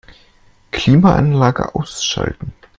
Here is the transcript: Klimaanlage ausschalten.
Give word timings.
Klimaanlage 0.71 1.75
ausschalten. 1.75 2.53